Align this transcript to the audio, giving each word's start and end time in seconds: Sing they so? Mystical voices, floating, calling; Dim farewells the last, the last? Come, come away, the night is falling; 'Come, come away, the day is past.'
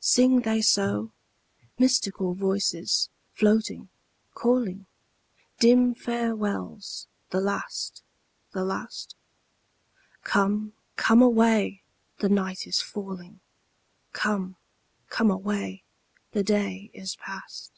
Sing 0.00 0.40
they 0.40 0.62
so? 0.62 1.12
Mystical 1.78 2.32
voices, 2.32 3.10
floating, 3.34 3.90
calling; 4.32 4.86
Dim 5.60 5.94
farewells 5.94 7.06
the 7.28 7.38
last, 7.42 8.02
the 8.52 8.64
last? 8.64 9.14
Come, 10.24 10.72
come 10.96 11.20
away, 11.20 11.82
the 12.16 12.30
night 12.30 12.66
is 12.66 12.80
falling; 12.80 13.40
'Come, 14.14 14.56
come 15.10 15.30
away, 15.30 15.82
the 16.30 16.42
day 16.42 16.90
is 16.94 17.14
past.' 17.16 17.74